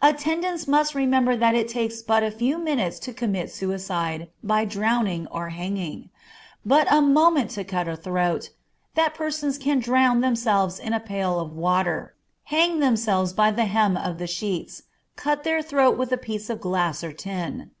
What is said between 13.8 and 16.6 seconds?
of the sheets, cut their throat with a piece of